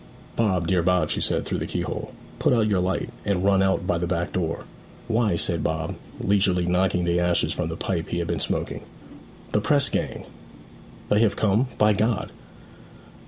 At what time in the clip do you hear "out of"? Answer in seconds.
3.61-4.01